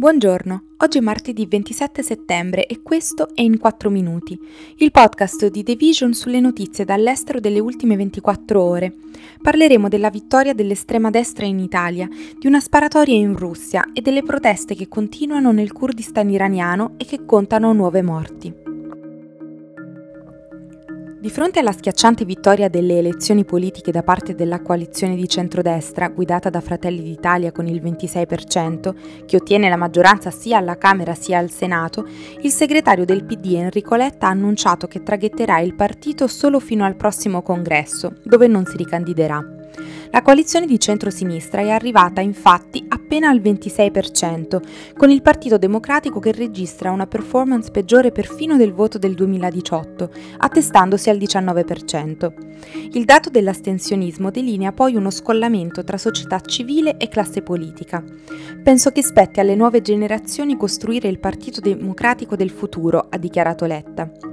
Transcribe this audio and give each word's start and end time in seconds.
Buongiorno, 0.00 0.62
oggi 0.78 0.96
è 0.96 1.00
martedì 1.02 1.44
27 1.44 2.02
settembre 2.02 2.64
e 2.64 2.80
questo 2.80 3.34
è 3.34 3.42
In 3.42 3.58
4 3.58 3.90
Minuti, 3.90 4.34
il 4.76 4.90
podcast 4.92 5.48
di 5.48 5.62
The 5.62 5.76
Vision 5.76 6.14
sulle 6.14 6.40
notizie 6.40 6.86
dall'estero 6.86 7.38
delle 7.38 7.58
ultime 7.58 7.96
24 7.96 8.62
ore. 8.62 8.94
Parleremo 9.42 9.90
della 9.90 10.08
vittoria 10.08 10.54
dell'estrema 10.54 11.10
destra 11.10 11.44
in 11.44 11.58
Italia, 11.58 12.08
di 12.08 12.46
una 12.46 12.60
sparatoria 12.60 13.14
in 13.14 13.36
Russia 13.36 13.90
e 13.92 14.00
delle 14.00 14.22
proteste 14.22 14.74
che 14.74 14.88
continuano 14.88 15.52
nel 15.52 15.70
Kurdistan 15.70 16.30
iraniano 16.30 16.94
e 16.96 17.04
che 17.04 17.26
contano 17.26 17.74
nuove 17.74 18.00
morti. 18.00 18.59
Di 21.20 21.28
fronte 21.28 21.58
alla 21.58 21.72
schiacciante 21.72 22.24
vittoria 22.24 22.70
delle 22.70 22.96
elezioni 22.96 23.44
politiche 23.44 23.92
da 23.92 24.02
parte 24.02 24.34
della 24.34 24.62
coalizione 24.62 25.16
di 25.16 25.28
centrodestra, 25.28 26.08
guidata 26.08 26.48
da 26.48 26.62
Fratelli 26.62 27.02
d'Italia 27.02 27.52
con 27.52 27.66
il 27.66 27.82
26%, 27.82 29.26
che 29.26 29.36
ottiene 29.36 29.68
la 29.68 29.76
maggioranza 29.76 30.30
sia 30.30 30.56
alla 30.56 30.78
Camera 30.78 31.14
sia 31.14 31.36
al 31.36 31.50
Senato, 31.50 32.08
il 32.40 32.50
segretario 32.50 33.04
del 33.04 33.24
PD 33.24 33.52
Enrico 33.52 33.96
Letta 33.96 34.28
ha 34.28 34.30
annunciato 34.30 34.86
che 34.86 35.02
traghetterà 35.02 35.58
il 35.60 35.74
partito 35.74 36.26
solo 36.26 36.58
fino 36.58 36.86
al 36.86 36.96
prossimo 36.96 37.42
congresso, 37.42 38.14
dove 38.24 38.46
non 38.46 38.64
si 38.64 38.78
ricandiderà. 38.78 39.59
La 40.12 40.22
coalizione 40.22 40.66
di 40.66 40.80
centrosinistra 40.80 41.60
è 41.60 41.70
arrivata 41.70 42.20
infatti 42.20 42.84
appena 42.88 43.28
al 43.28 43.40
26%, 43.40 44.60
con 44.96 45.08
il 45.08 45.22
Partito 45.22 45.56
Democratico 45.56 46.18
che 46.18 46.32
registra 46.32 46.90
una 46.90 47.06
performance 47.06 47.70
peggiore 47.70 48.10
perfino 48.10 48.56
del 48.56 48.72
voto 48.72 48.98
del 48.98 49.14
2018, 49.14 50.10
attestandosi 50.38 51.10
al 51.10 51.16
19%. 51.16 52.32
Il 52.92 53.04
dato 53.04 53.30
dell'astensionismo 53.30 54.30
delinea 54.30 54.72
poi 54.72 54.96
uno 54.96 55.10
scollamento 55.10 55.84
tra 55.84 55.96
società 55.96 56.40
civile 56.40 56.96
e 56.96 57.08
classe 57.08 57.42
politica. 57.42 58.02
Penso 58.62 58.90
che 58.90 59.02
spetti 59.02 59.38
alle 59.38 59.54
nuove 59.54 59.80
generazioni 59.80 60.56
costruire 60.56 61.08
il 61.08 61.20
Partito 61.20 61.60
Democratico 61.60 62.34
del 62.34 62.50
futuro, 62.50 63.06
ha 63.08 63.16
dichiarato 63.16 63.64
Letta. 63.64 64.29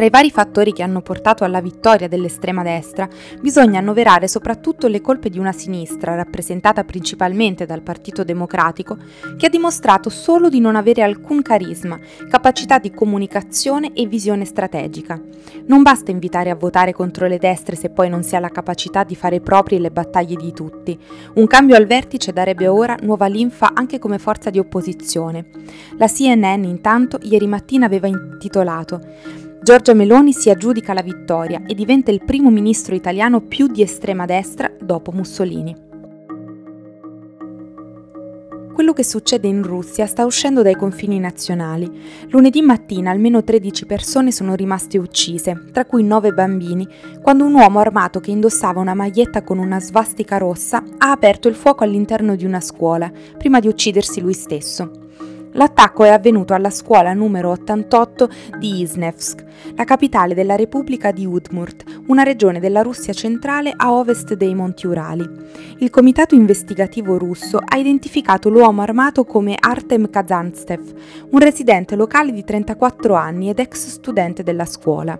Tra 0.00 0.08
i 0.08 0.12
vari 0.12 0.30
fattori 0.30 0.72
che 0.72 0.82
hanno 0.82 1.02
portato 1.02 1.44
alla 1.44 1.60
vittoria 1.60 2.08
dell'estrema 2.08 2.62
destra, 2.62 3.06
bisogna 3.38 3.80
annoverare 3.80 4.28
soprattutto 4.28 4.86
le 4.86 5.02
colpe 5.02 5.28
di 5.28 5.38
una 5.38 5.52
sinistra, 5.52 6.14
rappresentata 6.14 6.84
principalmente 6.84 7.66
dal 7.66 7.82
Partito 7.82 8.24
Democratico, 8.24 8.96
che 9.36 9.44
ha 9.44 9.50
dimostrato 9.50 10.08
solo 10.08 10.48
di 10.48 10.58
non 10.58 10.74
avere 10.74 11.02
alcun 11.02 11.42
carisma, 11.42 11.98
capacità 12.30 12.78
di 12.78 12.92
comunicazione 12.92 13.92
e 13.92 14.06
visione 14.06 14.46
strategica. 14.46 15.20
Non 15.66 15.82
basta 15.82 16.10
invitare 16.10 16.48
a 16.48 16.54
votare 16.54 16.94
contro 16.94 17.26
le 17.26 17.36
destre 17.36 17.76
se 17.76 17.90
poi 17.90 18.08
non 18.08 18.22
si 18.22 18.34
ha 18.34 18.40
la 18.40 18.48
capacità 18.48 19.04
di 19.04 19.14
fare 19.14 19.42
proprie 19.42 19.80
le 19.80 19.90
battaglie 19.90 20.36
di 20.36 20.54
tutti. 20.54 20.98
Un 21.34 21.46
cambio 21.46 21.76
al 21.76 21.84
vertice 21.84 22.32
darebbe 22.32 22.68
ora 22.68 22.96
nuova 23.02 23.26
linfa 23.26 23.72
anche 23.74 23.98
come 23.98 24.18
forza 24.18 24.48
di 24.48 24.58
opposizione. 24.58 25.44
La 25.98 26.08
CNN 26.08 26.64
intanto 26.64 27.18
ieri 27.20 27.46
mattina 27.46 27.84
aveva 27.84 28.06
intitolato 28.06 29.48
Giorgia 29.62 29.92
Meloni 29.92 30.32
si 30.32 30.48
aggiudica 30.48 30.94
la 30.94 31.02
vittoria 31.02 31.62
e 31.66 31.74
diventa 31.74 32.10
il 32.10 32.24
primo 32.24 32.48
ministro 32.48 32.94
italiano 32.94 33.42
più 33.42 33.66
di 33.66 33.82
estrema 33.82 34.24
destra 34.24 34.72
dopo 34.80 35.12
Mussolini. 35.12 35.76
Quello 38.72 38.94
che 38.94 39.04
succede 39.04 39.48
in 39.48 39.62
Russia 39.62 40.06
sta 40.06 40.24
uscendo 40.24 40.62
dai 40.62 40.76
confini 40.76 41.18
nazionali. 41.18 41.90
Lunedì 42.30 42.62
mattina 42.62 43.10
almeno 43.10 43.44
13 43.44 43.84
persone 43.84 44.32
sono 44.32 44.54
rimaste 44.54 44.96
uccise, 44.96 45.66
tra 45.72 45.84
cui 45.84 46.04
9 46.04 46.32
bambini, 46.32 46.88
quando 47.20 47.44
un 47.44 47.52
uomo 47.52 47.80
armato 47.80 48.18
che 48.18 48.30
indossava 48.30 48.80
una 48.80 48.94
maglietta 48.94 49.42
con 49.42 49.58
una 49.58 49.78
svastica 49.78 50.38
rossa 50.38 50.82
ha 50.96 51.10
aperto 51.10 51.48
il 51.48 51.54
fuoco 51.54 51.84
all'interno 51.84 52.34
di 52.34 52.46
una 52.46 52.60
scuola, 52.60 53.12
prima 53.36 53.60
di 53.60 53.68
uccidersi 53.68 54.22
lui 54.22 54.32
stesso. 54.32 54.99
L'attacco 55.52 56.04
è 56.04 56.10
avvenuto 56.10 56.54
alla 56.54 56.70
scuola 56.70 57.12
numero 57.12 57.50
88 57.50 58.30
di 58.58 58.80
Isnevsk, 58.82 59.44
la 59.74 59.82
capitale 59.84 60.32
della 60.34 60.54
Repubblica 60.54 61.10
di 61.10 61.26
Udmurt, 61.26 62.02
una 62.06 62.22
regione 62.22 62.60
della 62.60 62.82
Russia 62.82 63.12
centrale 63.12 63.72
a 63.74 63.92
ovest 63.92 64.34
dei 64.34 64.54
Monti 64.54 64.86
Urali. 64.86 65.28
Il 65.78 65.90
comitato 65.90 66.36
investigativo 66.36 67.18
russo 67.18 67.58
ha 67.62 67.76
identificato 67.76 68.48
l'uomo 68.48 68.82
armato 68.82 69.24
come 69.24 69.56
Artem 69.58 70.08
Kazantsev, 70.08 70.94
un 71.30 71.38
residente 71.40 71.96
locale 71.96 72.30
di 72.30 72.44
34 72.44 73.14
anni 73.14 73.48
ed 73.48 73.58
ex 73.58 73.88
studente 73.88 74.44
della 74.44 74.66
scuola. 74.66 75.18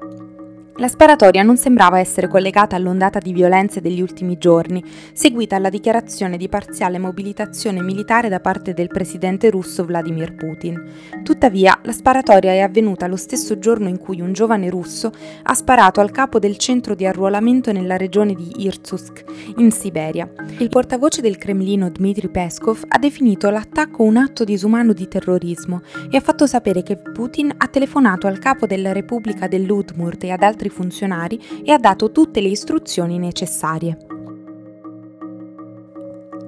La 0.80 0.88
sparatoria 0.88 1.42
non 1.42 1.58
sembrava 1.58 1.98
essere 1.98 2.26
collegata 2.26 2.74
all'ondata 2.74 3.18
di 3.18 3.34
violenze 3.34 3.82
degli 3.82 4.00
ultimi 4.00 4.38
giorni, 4.38 4.82
seguita 5.12 5.56
alla 5.56 5.68
dichiarazione 5.68 6.38
di 6.38 6.48
parziale 6.48 6.96
mobilitazione 6.96 7.82
militare 7.82 8.30
da 8.30 8.40
parte 8.40 8.72
del 8.72 8.88
presidente 8.88 9.50
russo 9.50 9.84
Vladimir 9.84 10.34
Putin. 10.34 10.82
Tuttavia, 11.22 11.78
la 11.82 11.92
sparatoria 11.92 12.52
è 12.52 12.60
avvenuta 12.60 13.06
lo 13.08 13.16
stesso 13.16 13.58
giorno 13.58 13.88
in 13.88 13.98
cui 13.98 14.22
un 14.22 14.32
giovane 14.32 14.70
russo 14.70 15.12
ha 15.42 15.52
sparato 15.52 16.00
al 16.00 16.10
capo 16.12 16.38
del 16.38 16.56
centro 16.56 16.94
di 16.94 17.04
arruolamento 17.04 17.72
nella 17.72 17.98
regione 17.98 18.32
di 18.32 18.64
Irkutsk, 18.64 19.24
in 19.58 19.70
Siberia. 19.72 20.32
Il 20.60 20.70
portavoce 20.70 21.20
del 21.20 21.36
Cremlino 21.36 21.90
Dmitry 21.90 22.30
Peskov 22.30 22.84
ha 22.88 22.98
definito 22.98 23.50
l'attacco 23.50 24.02
un 24.02 24.16
atto 24.16 24.44
disumano 24.44 24.94
di 24.94 25.06
terrorismo 25.06 25.82
e 26.10 26.16
ha 26.16 26.20
fatto 26.20 26.46
sapere 26.46 26.82
che 26.82 26.96
Putin 26.96 27.52
ha 27.54 27.66
telefonato 27.66 28.26
al 28.26 28.38
capo 28.38 28.64
della 28.64 28.92
Repubblica 28.92 29.46
dell'Udmurt 29.46 30.24
e 30.24 30.30
ad 30.30 30.42
altri 30.42 30.68
funzionari 30.70 31.40
e 31.64 31.72
ha 31.72 31.78
dato 31.78 32.10
tutte 32.10 32.40
le 32.40 32.48
istruzioni 32.48 33.18
necessarie. 33.18 34.19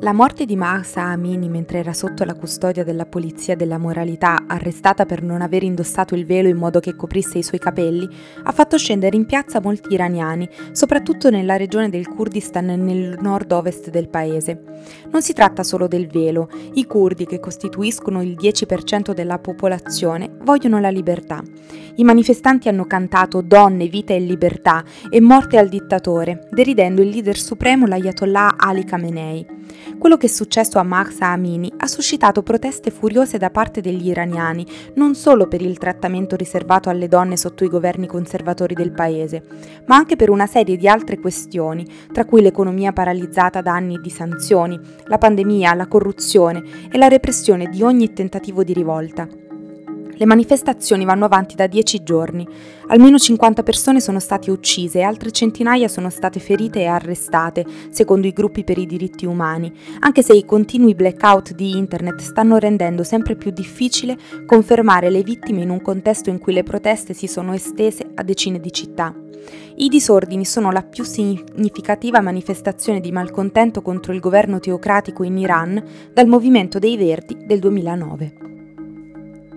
La 0.03 0.13
morte 0.13 0.47
di 0.47 0.57
Mahsa 0.57 1.03
Amini 1.03 1.49
mentre 1.49 1.79
era 1.79 1.93
sotto 1.93 2.25
la 2.25 2.35
custodia 2.35 2.83
della 2.83 3.07
polizia 3.07 3.55
della 3.55 3.79
moralità, 3.79 4.47
arrestata 4.49 5.07
per 5.07 5.23
non 5.23 5.43
aver 5.43 5.63
indossato 5.63 6.17
il 6.17 6.27
velo 6.27 6.49
in 6.49 6.57
modo 6.57 6.81
che 6.81 6.97
coprisse 6.97 7.39
i 7.39 7.45
suoi 7.45 7.61
capelli, 7.61 8.09
ha 8.43 8.51
fatto 8.51 8.77
scendere 8.77 9.15
in 9.15 9.27
piazza 9.27 9.61
molti 9.61 9.93
iraniani, 9.93 10.49
soprattutto 10.73 11.31
nella 11.31 11.57
regione 11.57 11.89
del 11.89 12.09
Kurdistan 12.09 12.67
nel 12.67 13.17
nord-ovest 13.21 13.91
del 13.91 14.09
paese. 14.09 14.65
Non 15.09 15.23
si 15.23 15.35
tratta 15.35 15.63
solo 15.63 15.87
del 15.87 16.09
velo, 16.09 16.51
i 16.75 16.85
kurdi, 16.85 17.25
che 17.25 17.39
costituiscono 17.39 18.23
il 18.23 18.35
10% 18.37 19.13
della 19.13 19.39
popolazione, 19.39 20.37
vogliono 20.43 20.81
la 20.81 20.91
libertà. 20.91 21.41
I 21.95 22.03
manifestanti 22.03 22.69
hanno 22.69 22.87
cantato 22.87 23.41
Donne, 23.41 23.87
vita 23.87 24.15
e 24.15 24.19
libertà 24.19 24.83
e 25.09 25.21
morte 25.21 25.59
al 25.59 25.69
dittatore, 25.69 26.49
deridendo 26.51 27.03
il 27.03 27.09
leader 27.09 27.39
supremo 27.39 27.87
l'Ayatollah 27.87 28.57
Ali 28.57 28.83
Khamenei. 28.85 29.61
Quello 30.03 30.17
che 30.17 30.27
è 30.27 30.29
successo 30.29 30.81
a 30.81 30.83
Mahsa 30.83 31.29
Amini 31.29 31.73
ha 31.77 31.87
suscitato 31.87 32.43
proteste 32.43 32.91
furiose 32.91 33.39
da 33.39 33.51
parte 33.51 33.81
degli 33.81 34.09
iraniani, 34.09 34.67
non 34.97 35.15
solo 35.15 35.47
per 35.47 35.63
il 35.63 35.79
trattamento 35.79 36.35
riservato 36.35 36.91
alle 36.91 37.07
donne 37.07 37.37
sotto 37.37 37.63
i 37.63 37.69
governi 37.69 38.09
conservatori 38.09 38.75
del 38.75 38.91
paese, 38.91 39.45
ma 39.87 39.95
anche 39.95 40.17
per 40.17 40.29
una 40.29 40.49
serie 40.49 40.77
di 40.77 40.89
altre 40.89 41.21
questioni, 41.21 41.87
tra 42.13 42.25
cui 42.25 42.43
l'economia 42.43 42.93
paralizzata 42.93 43.61
da 43.61 43.75
anni 43.75 44.01
di 44.01 44.11
sanzioni, 44.11 44.77
la 45.05 45.19
pandemia, 45.19 45.73
la 45.75 45.87
corruzione 45.87 46.65
e 46.91 46.99
la 46.99 47.07
repressione 47.07 47.69
di 47.69 47.85
ogni 47.85 48.13
tentativo 48.13 48.65
di 48.65 48.73
rivolta. 48.73 49.52
Le 50.15 50.27
manifestazioni 50.27 51.05
vanno 51.05 51.25
avanti 51.25 51.55
da 51.55 51.67
dieci 51.67 52.03
giorni. 52.03 52.47
Almeno 52.89 53.19
50 53.19 53.63
persone 53.63 54.01
sono 54.01 54.21
state 54.21 54.51
uccise 54.51 54.99
e 54.99 55.03
altre 55.03 55.31
centinaia 55.31 55.89
sono 55.89 56.11
state 56.11 56.39
ferite 56.39 56.81
e 56.81 56.87
arrestate, 56.87 57.65
secondo 57.91 58.27
i 58.27 58.33
gruppi 58.33 58.63
per 58.63 58.79
i 58.79 58.87
diritti 58.87 59.25
umani, 59.25 59.73
anche 60.01 60.23
se 60.23 60.35
i 60.35 60.45
continui 60.45 60.95
blackout 60.95 61.55
di 61.55 61.77
Internet 61.77 62.21
stanno 62.21 62.59
rendendo 62.59 63.03
sempre 63.03 63.37
più 63.37 63.51
difficile 63.51 64.17
confermare 64.47 65.11
le 65.11 65.23
vittime 65.23 65.63
in 65.63 65.71
un 65.71 65.81
contesto 65.81 66.31
in 66.31 66.39
cui 66.39 66.53
le 66.53 66.63
proteste 66.63 67.15
si 67.15 67.27
sono 67.27 67.55
estese 67.55 68.11
a 68.15 68.23
decine 68.23 68.61
di 68.61 68.73
città. 68.73 69.15
I 69.77 69.89
disordini 69.89 70.45
sono 70.45 70.71
la 70.71 70.83
più 70.83 71.03
significativa 71.03 72.21
manifestazione 72.21 73.01
di 73.01 73.11
malcontento 73.11 73.83
contro 73.83 74.13
il 74.13 74.21
governo 74.21 74.61
teocratico 74.61 75.25
in 75.25 75.39
Iran 75.39 75.83
dal 76.13 76.27
movimento 76.27 76.79
dei 76.79 76.97
Verdi 76.97 77.39
del 77.47 77.59
2009. 77.59 78.52